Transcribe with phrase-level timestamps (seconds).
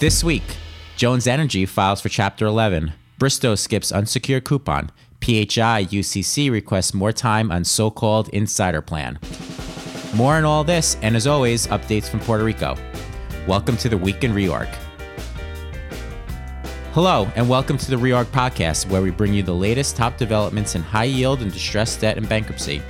[0.00, 0.56] This week,
[0.96, 2.94] Jones Energy files for Chapter 11.
[3.18, 4.90] Bristow skips unsecured coupon.
[5.20, 9.18] PHI UCC requests more time on so called insider plan.
[10.14, 12.78] More on all this, and as always, updates from Puerto Rico.
[13.46, 14.74] Welcome to the Week in Reorg.
[16.94, 20.76] Hello, and welcome to the Reorg Podcast, where we bring you the latest top developments
[20.76, 22.80] in high yield and distressed debt and bankruptcy.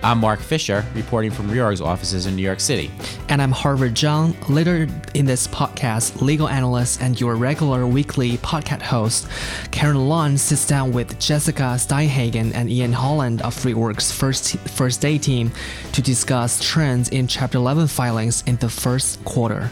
[0.00, 2.88] I'm Mark Fisher, reporting from Reorg's offices in New York City.
[3.28, 4.36] And I'm Harvard Zhang.
[4.48, 9.26] Later in this podcast, legal analyst and your regular weekly podcast host,
[9.72, 15.18] Karen Lund, sits down with Jessica Steinhagen and Ian Holland of Reorg's first, first day
[15.18, 15.50] team
[15.92, 19.68] to discuss trends in Chapter 11 filings in the first quarter.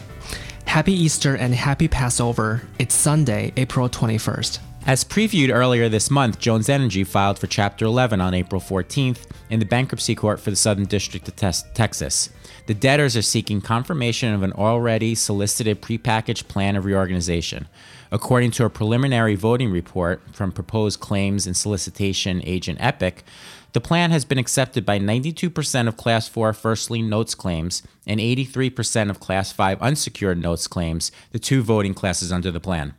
[0.65, 2.63] Happy Easter and happy Passover.
[2.79, 4.59] It's Sunday, April 21st.
[4.87, 9.59] As previewed earlier this month, Jones Energy filed for Chapter 11 on April 14th in
[9.59, 12.29] the bankruptcy court for the Southern District of Texas.
[12.67, 17.67] The debtors are seeking confirmation of an already solicited prepackaged plan of reorganization.
[18.13, 23.25] According to a preliminary voting report from proposed claims and solicitation agent Epic,
[23.73, 28.21] the plan has been accepted by 92% of Class 4 first lien notes claims and
[28.21, 32.93] 83% of Class 5 unsecured notes claims, the two voting classes under the plan.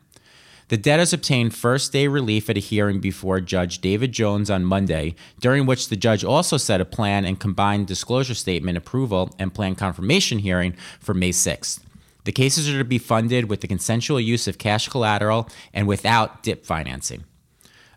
[0.68, 5.14] The debtors obtained first day relief at a hearing before Judge David Jones on Monday,
[5.40, 9.74] during which the judge also set a plan and combined disclosure statement approval and plan
[9.74, 11.80] confirmation hearing for May 6th.
[12.24, 16.42] The cases are to be funded with the consensual use of cash collateral and without
[16.42, 17.24] DIP financing.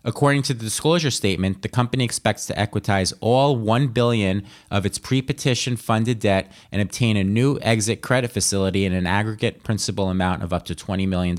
[0.02, 4.98] According to the disclosure statement, the company expects to equitize all 1 billion of its
[4.98, 10.42] pre-petition funded debt and obtain a new exit credit facility in an aggregate principal amount
[10.42, 11.36] of up to $20 million.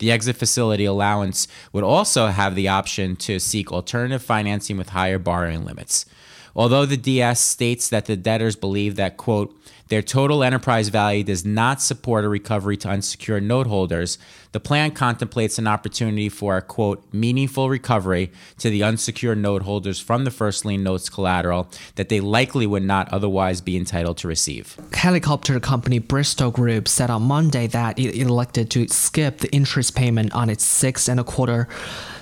[0.00, 5.18] The exit facility allowance would also have the option to seek alternative financing with higher
[5.18, 6.06] borrowing limits.
[6.54, 9.56] Although the DS states that the debtors believe that, quote,
[9.90, 14.18] their total enterprise value does not support a recovery to unsecured note holders,
[14.52, 19.98] the plan contemplates an opportunity for a quote meaningful recovery to the unsecured note holders
[19.98, 24.28] from the first lien notes collateral that they likely would not otherwise be entitled to
[24.28, 24.78] receive.
[24.92, 30.32] Helicopter company Bristow Group said on Monday that it elected to skip the interest payment
[30.32, 31.66] on its six and a quarter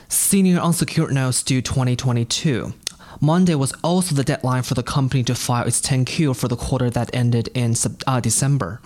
[0.09, 2.73] senior unsecured notes due 2022.
[3.21, 6.89] Monday was also the deadline for the company to file its 10Q for the quarter
[6.91, 7.75] that ended in
[8.07, 8.81] uh, December.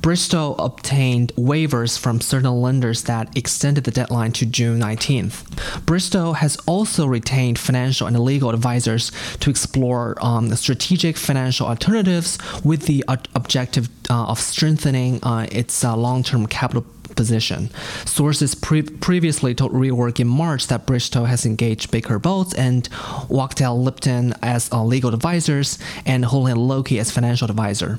[0.00, 5.86] Bristow obtained waivers from certain lenders that extended the deadline to June 19th.
[5.86, 9.10] Bristow has also retained financial and legal advisors
[9.40, 15.96] to explore um, strategic financial alternatives with the objective uh, of strengthening uh, its uh,
[15.96, 16.84] long term capital
[17.18, 17.68] position.
[18.06, 22.88] Sources pre- previously told Reorg in March that Bristow has engaged Baker Botts and
[23.28, 27.98] Wachtell Lipton as uh, legal advisors and Houlihan Lokey as financial advisor.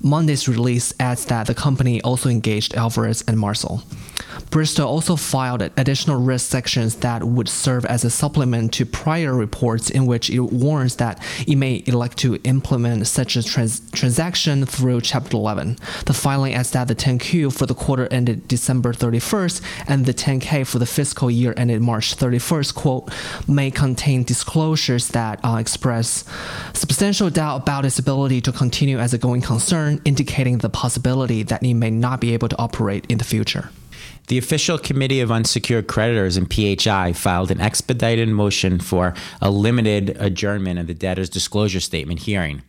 [0.00, 3.82] Monday's release adds that the company also engaged Alvarez and Marsal.
[4.52, 9.88] Bristow also filed additional risk sections that would serve as a supplement to prior reports
[9.88, 15.00] in which it warns that it may elect to implement such a trans- transaction through
[15.00, 15.78] Chapter 11.
[16.04, 20.66] The filing adds that the 10Q for the quarter ended December 31st and the 10K
[20.66, 23.10] for the fiscal year ended March 31st, quote,
[23.48, 26.26] may contain disclosures that uh, express
[26.74, 31.62] substantial doubt about its ability to continue as a going concern, indicating the possibility that
[31.62, 33.70] it may not be able to operate in the future.
[34.32, 39.12] The official committee of unsecured creditors and PHI filed an expedited motion for
[39.42, 42.62] a limited adjournment of the debtor's disclosure statement hearing.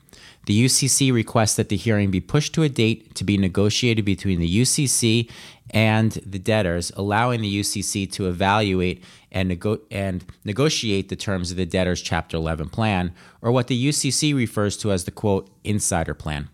[0.45, 4.41] The UCC requests that the hearing be pushed to a date to be negotiated between
[4.41, 5.31] the UCC
[5.69, 9.01] and the debtors, allowing the UCC to evaluate
[9.31, 13.87] and, nego- and negotiate the terms of the debtor's Chapter 11 plan, or what the
[13.87, 16.49] UCC refers to as the quote, insider plan.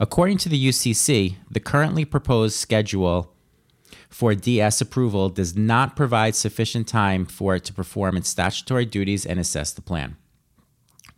[0.00, 3.32] According to the UCC, the currently proposed schedule
[4.10, 9.24] for DS approval does not provide sufficient time for it to perform its statutory duties
[9.24, 10.16] and assess the plan.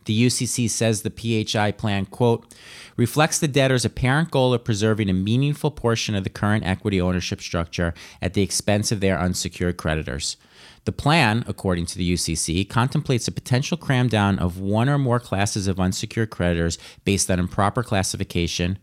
[0.05, 1.09] The UCC says the
[1.45, 2.53] PHI plan, quote,
[2.97, 7.41] reflects the debtor's apparent goal of preserving a meaningful portion of the current equity ownership
[7.41, 10.37] structure at the expense of their unsecured creditors.
[10.85, 15.67] The plan, according to the UCC, contemplates a potential cramdown of one or more classes
[15.67, 18.77] of unsecured creditors based on improper classification,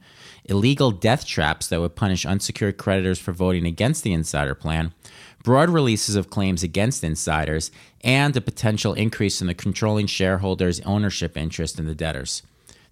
[0.44, 4.92] illegal death traps that would punish unsecured creditors for voting against the insider plan,
[5.42, 7.70] broad releases of claims against insiders,
[8.02, 12.42] and a potential increase in the controlling shareholders' ownership interest in the debtors.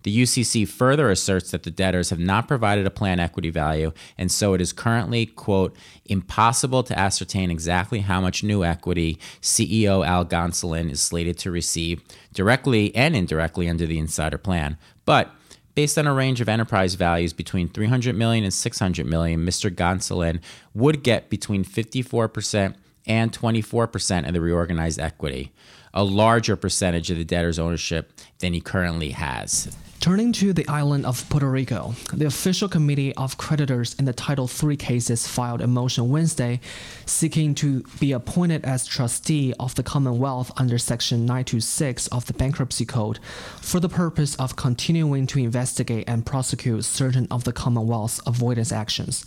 [0.04, 4.30] The UCC further asserts that the debtors have not provided a plan equity value, and
[4.30, 10.24] so it is currently, quote, impossible to ascertain exactly how much new equity CEO Al
[10.24, 12.00] Gonsoulin is slated to receive
[12.32, 14.78] directly and indirectly under the insider plan.
[15.04, 15.34] But
[15.78, 19.72] Based on a range of enterprise values between 300 million and 600 million, Mr.
[19.72, 20.40] Gonsoulin
[20.74, 22.74] would get between 54%
[23.06, 25.52] and 24% of the reorganized equity,
[25.94, 28.10] a larger percentage of the debtor's ownership
[28.40, 29.76] than he currently has.
[30.00, 34.48] Turning to the island of Puerto Rico, the official committee of creditors in the Title
[34.48, 36.60] III cases filed a motion Wednesday
[37.04, 42.84] seeking to be appointed as trustee of the Commonwealth under Section 926 of the Bankruptcy
[42.84, 43.18] Code
[43.60, 49.24] for the purpose of continuing to investigate and prosecute certain of the Commonwealth's avoidance actions.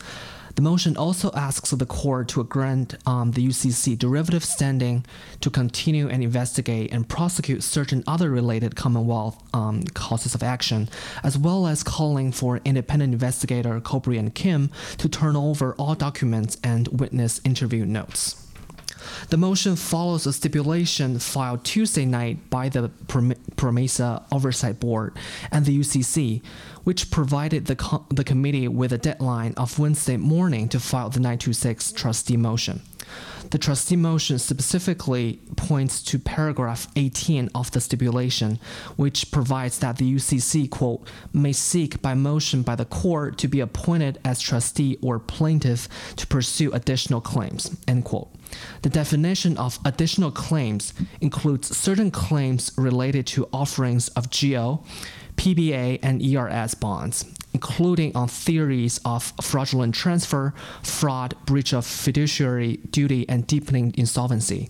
[0.56, 5.06] The motion also asks the court to grant um, the UCC derivative standing
[5.40, 10.90] to continue and investigate and prosecute certain other related Commonwealth um, causes of action,
[11.24, 16.58] as well as calling for independent investigator Kobre and Kim to turn over all documents
[16.64, 18.42] and witness interview notes.
[19.30, 25.18] The motion follows a stipulation filed Tuesday night by the PROMESA Oversight Board
[25.52, 26.42] and the UCC,
[26.84, 31.20] which provided the, co- the committee with a deadline of Wednesday morning to file the
[31.20, 32.82] 926 trustee motion.
[33.50, 38.60] The trustee motion specifically points to paragraph 18 of the stipulation,
[38.96, 43.60] which provides that the UCC, quote, may seek by motion by the court to be
[43.60, 48.30] appointed as trustee or plaintiff to pursue additional claims, end quote.
[48.84, 54.84] The definition of additional claims includes certain claims related to offerings of GO,
[55.36, 63.28] PBA, and ERS bonds, including on theories of fraudulent transfer, fraud, breach of fiduciary duty,
[63.28, 64.70] and deepening insolvency.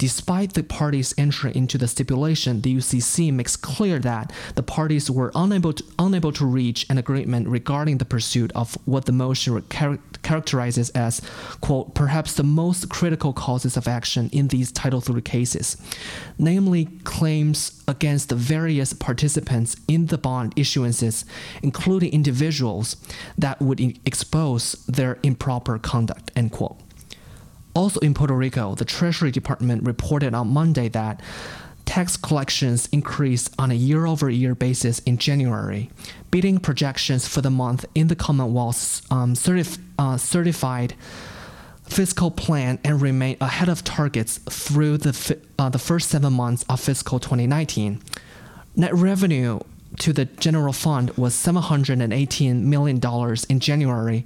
[0.00, 5.30] Despite the parties' entry into the stipulation, the UCC makes clear that the parties were
[5.34, 9.52] unable to, unable to reach an agreement regarding the pursuit of what the motion
[10.30, 11.20] characterizes as,
[11.60, 15.76] quote, perhaps the most critical causes of action in these Title III cases,
[16.38, 21.24] namely claims against the various participants in the bond issuances,
[21.64, 22.96] including individuals
[23.36, 26.78] that would expose their improper conduct, end quote.
[27.74, 31.20] Also in Puerto Rico, the Treasury Department reported on Monday that
[31.90, 35.90] tax collections increased on a year over year basis in January,
[36.30, 40.94] beating projections for the month in the Commonwealth's um, certif- uh, certified
[41.82, 46.64] fiscal plan and remain ahead of targets through the, fi- uh, the first seven months
[46.68, 48.00] of fiscal 2019.
[48.76, 49.58] Net revenue
[49.98, 53.00] to the general fund was $718 million
[53.48, 54.24] in January,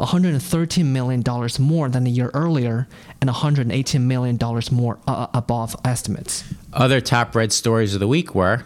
[0.00, 1.22] $113 million
[1.58, 2.88] more than a year earlier,
[3.20, 4.38] and $118 million
[4.72, 6.44] more uh, above estimates.
[6.72, 8.64] Other top red stories of the week were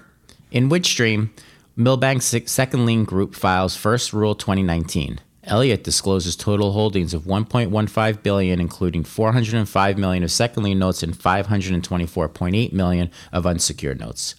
[0.51, 1.31] in Windstream,
[1.77, 5.21] Milbank's second lien group files first rule 2019.
[5.47, 11.15] Elliott discloses total holdings of 1.15 billion, including 405 million of second lien notes and
[11.15, 14.37] 524.8 million of unsecured notes.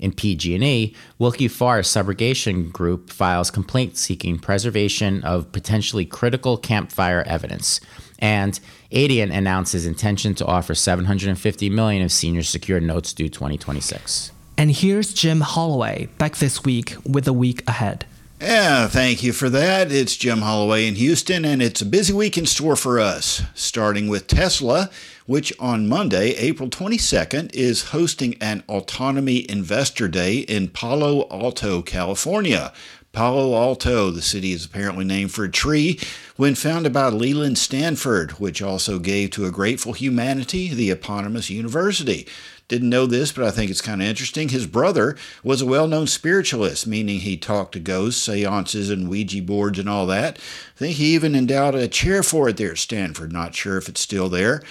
[0.00, 7.80] In PG&E, Willkie Farr Subrogation Group files complaint seeking preservation of potentially critical campfire evidence.
[8.18, 8.58] And
[8.90, 14.32] Adient announces intention to offer 750 million of senior secured notes due 2026.
[14.56, 18.06] And here's Jim Holloway back this week with the week ahead.
[18.40, 19.92] Yeah, thank you for that.
[19.92, 24.08] It's Jim Holloway in Houston, and it's a busy week in store for us, starting
[24.08, 24.88] with Tesla,
[25.30, 32.72] which on Monday, April 22nd, is hosting an Autonomy Investor Day in Palo Alto, California.
[33.12, 36.00] Palo Alto, the city is apparently named for a tree,
[36.34, 42.26] when founded by Leland Stanford, which also gave to a grateful humanity the eponymous university.
[42.70, 44.48] Didn't know this, but I think it's kind of interesting.
[44.48, 49.42] His brother was a well known spiritualist, meaning he talked to ghosts, seances, and Ouija
[49.42, 50.38] boards and all that.
[50.38, 53.32] I think he even endowed a chair for it there at Stanford.
[53.32, 54.62] Not sure if it's still there.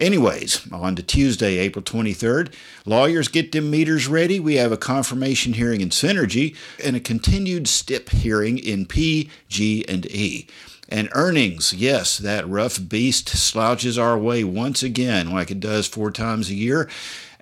[0.00, 2.52] Anyways, on to Tuesday, April 23rd.
[2.86, 4.40] Lawyers get them meters ready.
[4.40, 9.84] We have a confirmation hearing in Synergy and a continued STIP hearing in P, G,
[9.88, 10.48] and E.
[10.88, 16.10] And earnings, yes, that rough beast slouches our way once again, like it does four
[16.10, 16.90] times a year.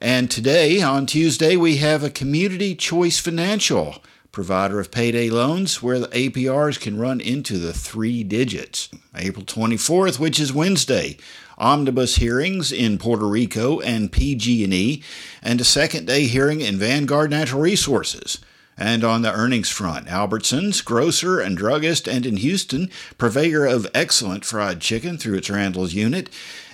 [0.02, 6.00] And today, on Tuesday, we have a Community Choice Financial provider of payday loans where
[6.00, 8.88] the APRs can run into the three digits.
[9.14, 11.18] April 24th, which is Wednesday,
[11.56, 15.04] omnibus hearings in Puerto Rico and PG&E,
[15.40, 18.40] and a second day hearing in Vanguard Natural Resources.
[18.76, 24.44] And on the earnings front, Albertsons, grocer and druggist, and in Houston, purveyor of excellent
[24.44, 26.28] fried chicken through its Randall's unit,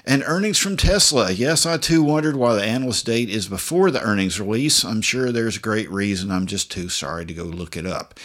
[0.09, 1.31] and earnings from Tesla.
[1.31, 4.83] Yes, I too wondered why the analyst date is before the earnings release.
[4.83, 6.31] I'm sure there's a great reason.
[6.31, 8.19] I'm just too sorry to go look it up.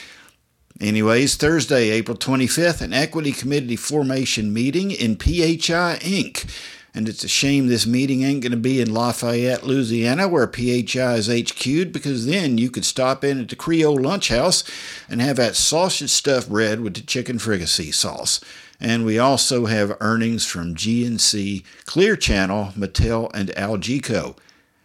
[0.79, 6.49] Anyways, Thursday, April 25th, an equity committee formation meeting in PHI Inc.
[6.95, 11.15] And it's a shame this meeting ain't going to be in Lafayette, Louisiana, where PHI
[11.15, 14.63] is HQ'd, because then you could stop in at the Creole Lunch House
[15.09, 18.39] and have that sausage stuffed bread with the chicken fricassee sauce.
[18.83, 24.35] And we also have earnings from GNC, Clear Channel, Mattel, and Algeco.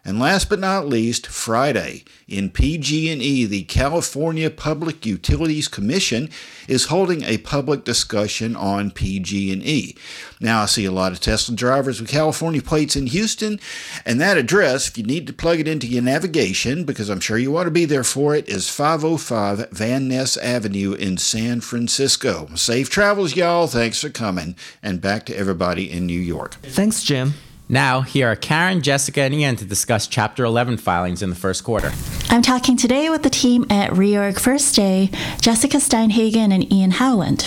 [0.05, 6.29] And last but not least, Friday in PG&E, the California Public Utilities Commission
[6.67, 9.95] is holding a public discussion on PG&E.
[10.39, 13.59] Now I see a lot of Tesla drivers with California plates in Houston,
[14.05, 17.37] and that address, if you need to plug it into your navigation, because I'm sure
[17.37, 22.49] you want to be there for it, is 505 Van Ness Avenue in San Francisco.
[22.55, 23.67] Safe travels, y'all.
[23.67, 26.55] Thanks for coming, and back to everybody in New York.
[26.61, 27.33] Thanks, Jim.
[27.71, 31.63] Now, here are Karen, Jessica, and Ian to discuss Chapter 11 filings in the first
[31.63, 31.91] quarter.
[32.29, 37.41] I'm talking today with the team at Reorg First Day, Jessica Steinhagen and Ian Howland.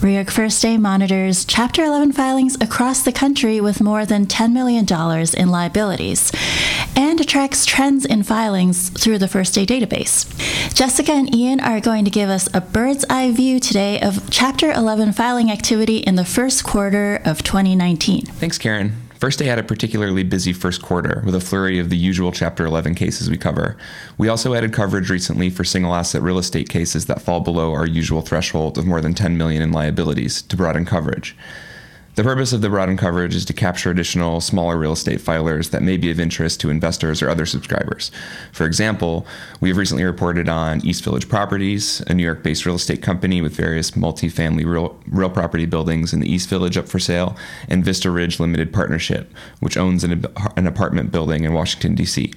[0.00, 4.86] Reorg First Day monitors Chapter 11 filings across the country with more than $10 million
[5.36, 6.32] in liabilities
[6.96, 10.24] and tracks trends in filings through the First Day database.
[10.74, 14.72] Jessica and Ian are going to give us a bird's eye view today of Chapter
[14.72, 18.24] 11 filing activity in the first quarter of 2019.
[18.24, 19.05] Thanks, Karen.
[19.18, 22.66] First Day had a particularly busy first quarter with a flurry of the usual Chapter
[22.66, 23.78] 11 cases we cover.
[24.18, 27.86] We also added coverage recently for single asset real estate cases that fall below our
[27.86, 31.34] usual threshold of more than 10 million in liabilities to broaden coverage.
[32.16, 35.82] The purpose of the broadened coverage is to capture additional smaller real estate filers that
[35.82, 38.10] may be of interest to investors or other subscribers.
[38.52, 39.26] For example,
[39.60, 43.42] we have recently reported on East Village Properties, a New York based real estate company
[43.42, 47.36] with various multifamily real, real property buildings in the East Village up for sale,
[47.68, 49.30] and Vista Ridge Limited Partnership,
[49.60, 50.24] which owns an,
[50.56, 52.32] an apartment building in Washington, D.C.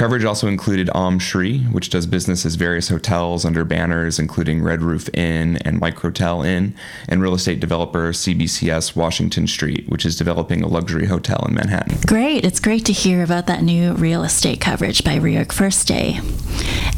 [0.00, 4.80] Coverage also included Om Shri, which does business as various hotels under banners including Red
[4.80, 6.74] Roof Inn and Microtel Inn,
[7.06, 11.98] and real estate developer CBCS Washington Street, which is developing a luxury hotel in Manhattan.
[12.06, 12.46] Great.
[12.46, 16.18] It's great to hear about that new real estate coverage by Reorg First Day.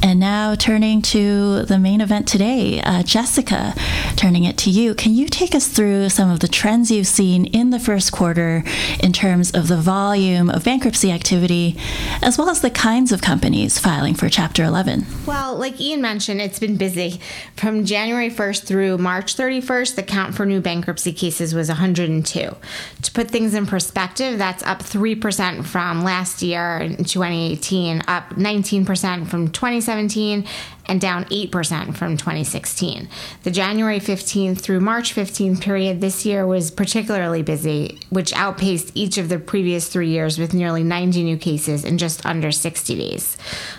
[0.01, 3.75] And now turning to the main event today, uh, Jessica,
[4.15, 4.95] turning it to you.
[4.95, 8.63] Can you take us through some of the trends you've seen in the first quarter
[9.01, 11.77] in terms of the volume of bankruptcy activity,
[12.21, 15.07] as well as the kind kinds of companies filing for Chapter 11?
[15.25, 17.23] Well, like Ian mentioned, it's been busy.
[17.57, 22.55] From January 1st through March 31st, the count for new bankruptcy cases was 102.
[23.03, 29.27] To put things in perspective, that's up 3% from last year in 2018, up 19%
[29.27, 30.47] from 2017,
[30.87, 33.09] and down 8% from 2016.
[33.45, 39.19] The January 15th through March 15th period this year was particularly busy, which outpaced each
[39.19, 43.37] of the previous three years with nearly 90 new cases in just under 60 days.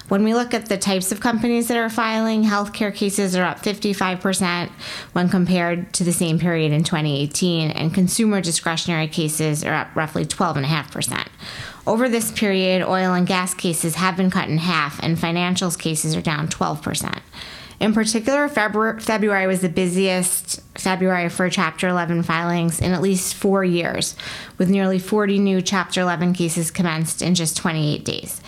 [0.08, 3.60] When we look at the types of companies that are filing, healthcare cases are up
[3.62, 4.70] 55%
[5.14, 10.26] when compared to the same period in 2018, and consumer discretionary cases are up roughly
[10.26, 11.28] 12.5%.
[11.86, 16.16] Over this period, oil and gas cases have been cut in half, and financials cases
[16.16, 17.20] are down 12%.
[17.82, 23.66] In particular, February was the busiest February for Chapter 11 filings in at least four
[23.66, 24.16] years,
[24.58, 28.40] with nearly 40 new Chapter 11 cases commenced in just 28 days.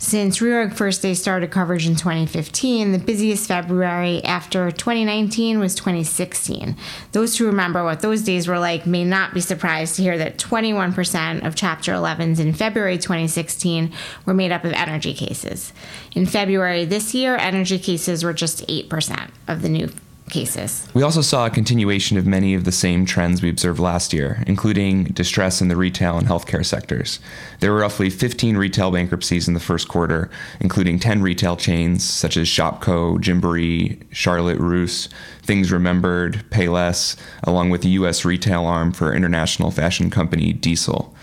[0.00, 6.76] Since Reorg First Day started coverage in 2015, the busiest February after 2019 was 2016.
[7.10, 10.38] Those who remember what those days were like may not be surprised to hear that
[10.38, 13.92] 21% of Chapter 11s in February 2016
[14.24, 15.72] were made up of energy cases.
[16.14, 19.88] In February this year, energy cases were just 8% of the new
[20.28, 20.86] cases.
[20.94, 24.42] We also saw a continuation of many of the same trends we observed last year,
[24.46, 27.20] including distress in the retail and healthcare sectors.
[27.60, 30.30] There were roughly 15 retail bankruptcies in the first quarter,
[30.60, 35.08] including 10 retail chains such as Shopko, Gymboree, Charlotte Russe,
[35.42, 38.24] Things Remembered, Payless, along with the U.S.
[38.24, 41.14] retail arm for international fashion company Diesel.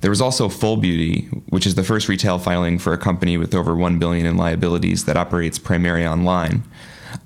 [0.00, 3.54] There was also Full Beauty, which is the first retail filing for a company with
[3.54, 6.62] over 1 billion in liabilities that operates primarily online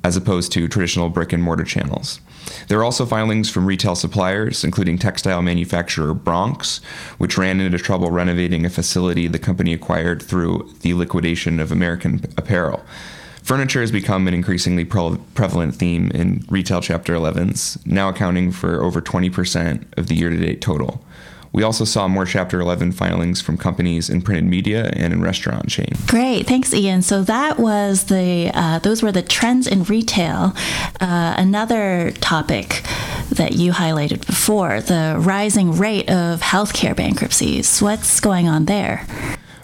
[0.04, 2.21] as opposed to traditional brick and mortar channels.
[2.68, 6.78] There are also filings from retail suppliers, including textile manufacturer Bronx,
[7.18, 12.23] which ran into trouble renovating a facility the company acquired through the liquidation of American
[12.37, 12.85] Apparel.
[13.42, 19.00] Furniture has become an increasingly prevalent theme in retail Chapter 11s, now accounting for over
[19.00, 21.02] 20% of the year to date total.
[21.52, 25.69] We also saw more Chapter 11 filings from companies in printed media and in restaurant
[25.69, 25.88] chain.
[26.07, 27.02] Great, thanks, Ian.
[27.02, 30.55] So that was the uh, those were the trends in retail.
[31.00, 32.83] Uh, another topic
[33.31, 37.81] that you highlighted before: the rising rate of healthcare bankruptcies.
[37.81, 39.07] What's going on there?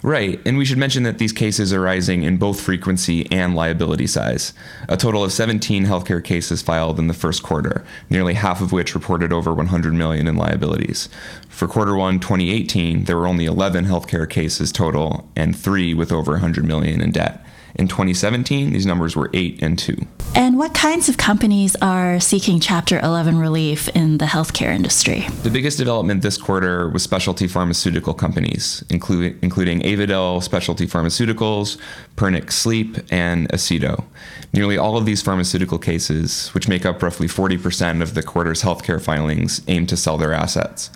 [0.05, 4.05] Right, and we should mention that these cases are rising in both frequency and liability
[4.05, 4.53] size.
[4.87, 8.93] A total of 17 healthcare cases filed in the first quarter, nearly half of which
[8.93, 11.09] reported over 100 million in liabilities.
[11.49, 16.33] For quarter 1 2018, there were only 11 healthcare cases total and 3 with over
[16.33, 17.43] 100 million in debt.
[17.77, 19.97] In 2017, these numbers were 8 and 2.
[20.33, 25.25] And what kinds of companies are seeking Chapter 11 relief in the healthcare industry?
[25.43, 31.77] The biggest development this quarter was specialty pharmaceutical companies, including, including Avadel Specialty Pharmaceuticals,
[32.15, 34.05] Pernix Sleep, and Aceto.
[34.53, 39.01] Nearly all of these pharmaceutical cases, which make up roughly 40% of the quarter's healthcare
[39.01, 40.89] filings, aim to sell their assets.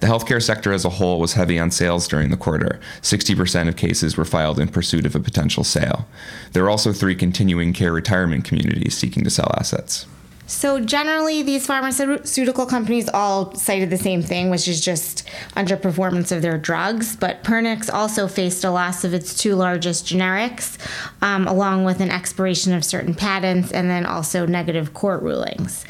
[0.00, 2.78] The healthcare sector as a whole was heavy on sales during the quarter.
[3.02, 6.06] 60% of cases were filed in pursuit of a potential sale.
[6.52, 10.06] There are also three continuing care retirement communities seeking to sell assets.
[10.48, 16.40] So generally, these pharmaceutical companies all cited the same thing, which is just underperformance of
[16.40, 17.16] their drugs.
[17.16, 20.78] But Pernix also faced a loss of its two largest generics,
[21.20, 25.84] um, along with an expiration of certain patents, and then also negative court rulings.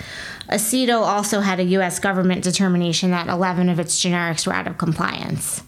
[0.48, 1.98] Aceto also had a U.S.
[1.98, 5.62] government determination that 11 of its generics were out of compliance.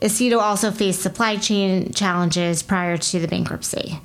[0.00, 4.00] Aceto also faced supply chain challenges prior to the bankruptcy.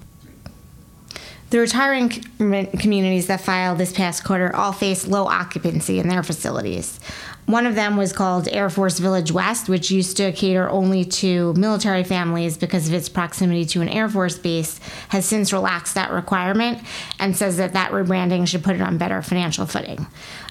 [1.51, 6.97] The retiring communities that filed this past quarter all faced low occupancy in their facilities.
[7.45, 11.53] One of them was called Air Force Village West, which used to cater only to
[11.55, 14.79] military families because of its proximity to an Air Force base,
[15.09, 16.79] has since relaxed that requirement
[17.19, 20.07] and says that that rebranding should put it on better financial footing.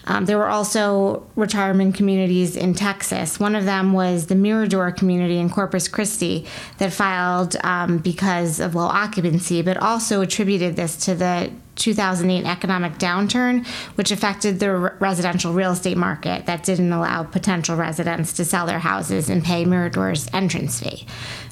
[0.07, 3.39] Um, there were also retirement communities in Texas.
[3.39, 6.47] One of them was the Mirador community in Corpus Christi
[6.79, 11.51] that filed um, because of low occupancy, but also attributed this to the
[11.81, 14.71] 2008 economic downturn, which affected the
[15.01, 19.65] residential real estate market that didn't allow potential residents to sell their houses and pay
[19.65, 21.07] Mirador's entrance fee.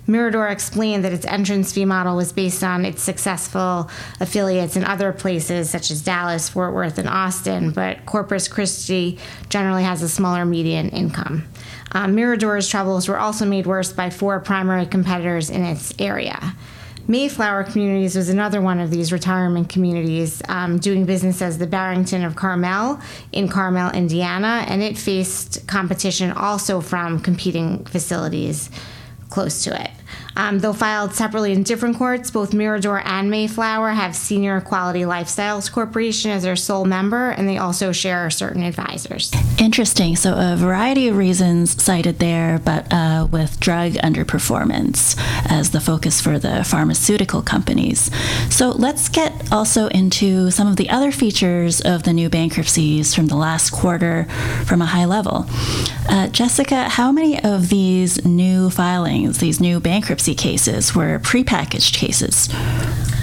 [0.06, 5.12] Mirador explained that its entrance fee model was based on its successful affiliates in other
[5.12, 9.18] places such as Dallas, Fort Worth, and Austin, but Corpus Christi
[9.50, 11.46] generally has a smaller median income.
[11.92, 16.54] Um, Mirador's troubles were also made worse by four primary competitors in its area.
[17.10, 22.22] Mayflower Communities was another one of these retirement communities um, doing business as the Barrington
[22.22, 23.00] of Carmel
[23.32, 28.70] in Carmel, Indiana, and it faced competition also from competing facilities
[29.30, 29.90] close to it.
[30.38, 35.70] Um, though filed separately in different courts, both Mirador and Mayflower have Senior Quality Lifestyles
[35.70, 39.32] Corporation as their sole member, and they also share certain advisors.
[39.58, 40.14] Interesting.
[40.14, 45.16] So, a variety of reasons cited there, but uh, with drug underperformance
[45.50, 48.08] as the focus for the pharmaceutical companies.
[48.48, 53.26] So, let's get also into some of the other features of the new bankruptcies from
[53.26, 54.24] the last quarter
[54.66, 55.46] from a high level.
[56.08, 59.80] Uh, Jessica, how many of these new filings, these new
[60.34, 62.48] cases were prepackaged cases.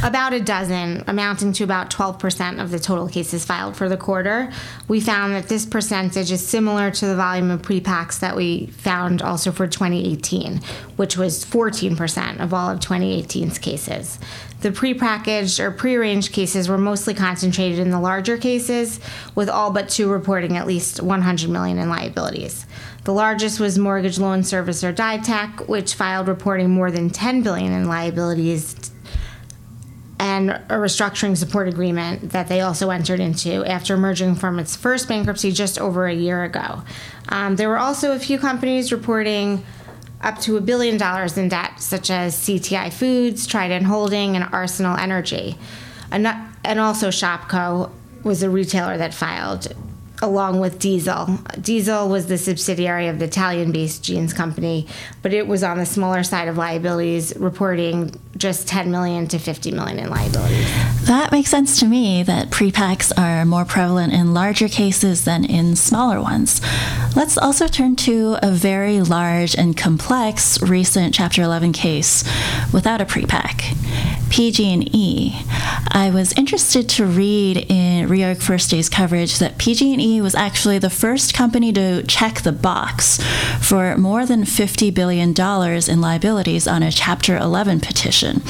[0.03, 4.51] About a dozen, amounting to about 12% of the total cases filed for the quarter.
[4.88, 9.23] We found that this percentage is similar to the volume of prepacks that we found
[9.23, 10.62] also for 2018,
[10.95, 14.19] which was 14% of all of 2018's cases.
[14.62, 18.99] The prepackaged or prearranged cases were mostly concentrated in the larger cases,
[19.34, 22.67] with all but two reporting at least 100 million in liabilities.
[23.05, 27.88] The largest was mortgage loan servicer Ditech, which filed reporting more than 10 billion in
[27.88, 28.91] liabilities
[30.25, 35.07] and a restructuring support agreement that they also entered into after emerging from its first
[35.07, 36.81] bankruptcy just over a year ago.
[37.29, 39.63] Um, there were also a few companies reporting
[40.21, 44.97] up to a billion dollars in debt, such as CTI Foods, Trident Holding, and Arsenal
[44.97, 45.59] Energy.
[46.09, 46.25] And,
[46.63, 47.91] and also Shopko
[48.23, 49.67] was a retailer that filed
[50.25, 51.39] along with Diesel.
[51.61, 54.88] Diesel was the subsidiary of the Italian based jeans company,
[55.21, 59.71] but it was on the smaller side of liabilities, reporting just 10 million to 50
[59.71, 60.67] million in liabilities.
[61.05, 65.75] That makes sense to me that prepacks are more prevalent in larger cases than in
[65.75, 66.61] smaller ones.
[67.15, 72.23] Let's also turn to a very large and complex recent Chapter 11 case
[72.73, 73.75] without a prepack.
[74.36, 75.32] PG&E.
[75.93, 80.89] I was interested to read in Reorg First Day's coverage that PG&E was actually the
[80.89, 83.24] first company to check the box
[83.62, 88.41] for more than $50 billion in liabilities on a Chapter 11 petition.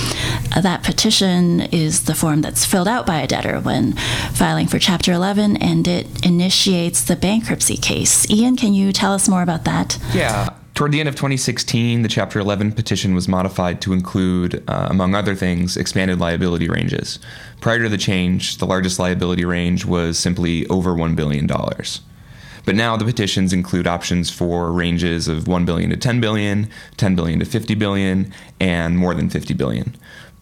[0.59, 3.93] That petition is the form that's filled out by a debtor when
[4.33, 8.27] filing for Chapter 11, and it initiates the bankruptcy case.
[8.27, 9.99] Ian, can you tell us more about that?
[10.15, 10.49] Yeah.
[10.75, 15.15] Toward the end of 2016, the Chapter 11 petition was modified to include, uh, among
[15.15, 17.17] other things, expanded liability ranges.
[17.61, 21.47] Prior to the change, the largest liability range was simply over $1 billion.
[21.47, 27.15] But now the petitions include options for ranges of 1 billion to 10 billion, 10
[27.15, 29.95] billion to 50 billion, and more than 50 billion.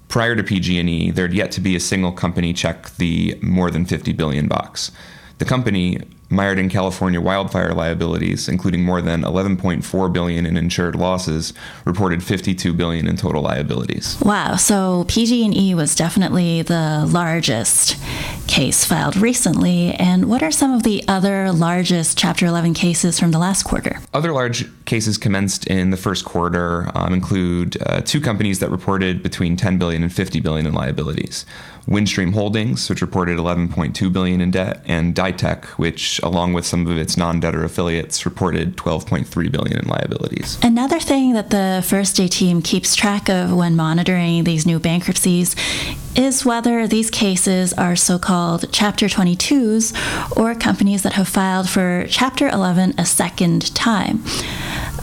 [0.08, 4.14] Prior to PG&E, there'd yet to be a single company check the more than 50
[4.14, 4.92] billion box.
[5.38, 6.00] The company
[6.34, 11.54] mired in California wildfire liabilities, including more than 11.4 billion in insured losses,
[11.86, 14.18] reported 52 billion in total liabilities.
[14.22, 17.98] Wow, so PG&E was definitely the largest
[18.48, 19.94] case filed recently.
[19.94, 24.00] And what are some of the other largest Chapter 11 cases from the last quarter?
[24.14, 29.22] Other large cases commenced in the first quarter um, include uh, two companies that reported
[29.22, 31.46] between 10 billion and 50 billion in liabilities.
[31.88, 36.98] Windstream Holdings, which reported 11.2 billion in debt, and Ditech, which, along with some of
[36.98, 40.58] its non-debtor affiliates, reported 12.3 billion in liabilities.
[40.64, 45.56] Another thing that the First Day team keeps track of when monitoring these new bankruptcies
[46.16, 52.48] is whether these cases are so-called Chapter 22s or companies that have filed for Chapter
[52.48, 54.20] 11 a second time.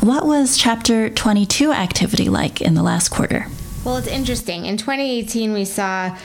[0.01, 3.47] What was Chapter 22 activity like in the last quarter?
[3.85, 4.67] Well, it's interesting.
[4.67, 6.17] In 2018, we saw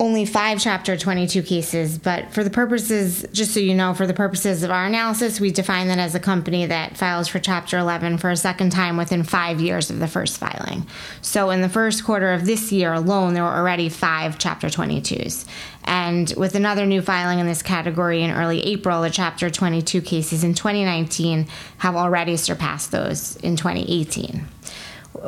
[0.00, 4.14] only five Chapter 22 cases, but for the purposes, just so you know, for the
[4.14, 8.16] purposes of our analysis, we define that as a company that files for Chapter 11
[8.16, 10.86] for a second time within five years of the first filing.
[11.20, 15.46] So in the first quarter of this year alone, there were already five Chapter 22s.
[15.84, 20.42] And with another new filing in this category in early April, the Chapter 22 cases
[20.42, 21.46] in 2019
[21.78, 24.48] have already surpassed those in 2018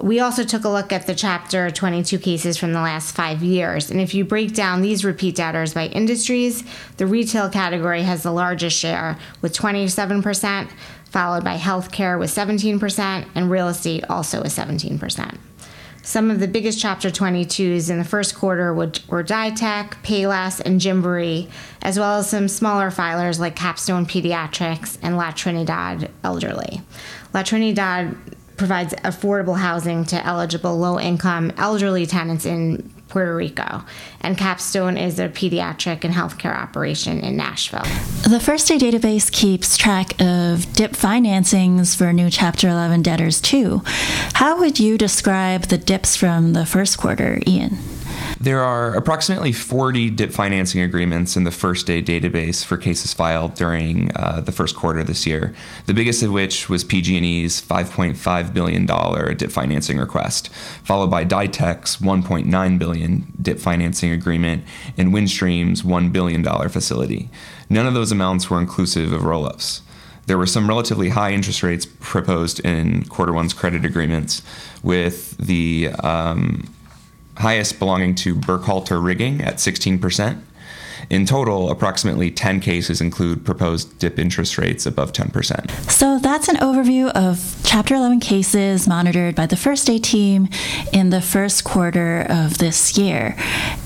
[0.00, 3.90] we also took a look at the Chapter 22 cases from the last five years.
[3.90, 6.64] And if you break down these repeat debtors by industries,
[6.96, 10.70] the retail category has the largest share with 27%,
[11.10, 15.38] followed by healthcare with 17%, and real estate also with 17%.
[16.04, 21.48] Some of the biggest Chapter 22s in the first quarter were, Ditech, Payless, and Gymboree,
[21.80, 26.82] as well as some smaller filers like Capstone Pediatrics and La Trinidad Elderly.
[27.32, 28.16] La Trinidad
[28.56, 33.84] provides affordable housing to eligible low income elderly tenants in Puerto Rico.
[34.22, 37.84] And Capstone is a pediatric and healthcare operation in Nashville.
[38.28, 43.82] The First Day database keeps track of DIP financings for new Chapter 11 debtors too.
[44.32, 47.76] How would you describe the DIPs from the first quarter, Ian?
[48.42, 53.54] There are approximately 40 DIP financing agreements in the first day database for cases filed
[53.54, 55.54] during uh, the first quarter this year.
[55.86, 58.84] The biggest of which was PG&E's $5.5 billion
[59.36, 60.48] DIP financing request,
[60.82, 64.64] followed by Ditech's 1.9 billion DIP financing agreement
[64.98, 67.30] and Windstream's $1 billion facility.
[67.70, 69.82] None of those amounts were inclusive of roll-ups.
[70.26, 74.42] There were some relatively high interest rates proposed in quarter one's credit agreements,
[74.82, 76.64] with the um,
[77.36, 80.42] highest belonging to Burkhalter rigging at 16%.
[81.10, 85.90] In total, approximately 10 cases include proposed dip interest rates above 10%.
[85.90, 90.48] So that's an overview of Chapter 11 cases monitored by the First Day team
[90.92, 93.36] in the first quarter of this year.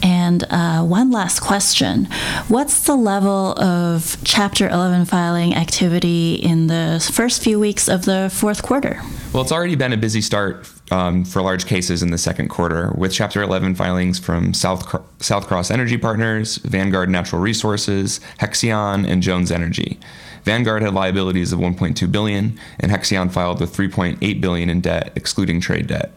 [0.02, 2.06] And uh, one last question
[2.48, 8.30] What's the level of Chapter 11 filing activity in the first few weeks of the
[8.32, 9.02] fourth quarter?
[9.32, 12.92] Well, it's already been a busy start um, for large cases in the second quarter,
[12.96, 14.87] with Chapter 11 filings from South,
[15.18, 19.99] Southcross Energy Partners, Vanguard Natural Resources, Hexion, and Jones Energy.
[20.44, 25.61] Vanguard had liabilities of 1.2 billion, and Hexion filed with 3.8 billion in debt, excluding
[25.61, 26.12] trade debt.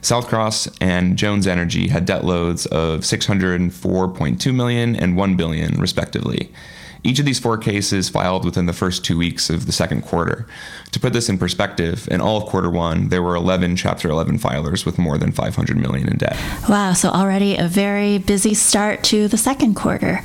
[0.00, 6.52] Southcross and Jones Energy had debt loads of 604.2 million and 1 billion, respectively.
[7.02, 10.46] Each of these four cases filed within the first two weeks of the second quarter.
[10.92, 14.38] To put this in perspective, in all of quarter one, there were 11 Chapter 11
[14.38, 16.36] filers with more than 500 million in debt.
[16.68, 20.20] Wow, so already a very busy start to the second quarter.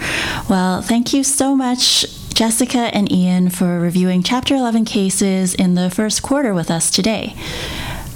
[0.49, 5.89] Well, thank you so much, Jessica and Ian, for reviewing Chapter 11 cases in the
[5.89, 7.35] first quarter with us today.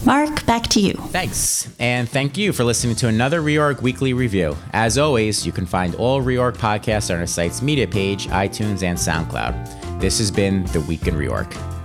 [0.07, 0.93] Mark, back to you.
[0.93, 1.67] Thanks.
[1.79, 4.55] And thank you for listening to another Reorg Weekly Review.
[4.71, 8.97] As always, you can find all Reorg podcasts on our site's media page, iTunes, and
[8.97, 9.99] SoundCloud.
[9.99, 11.76] This has been The Week in Reorg.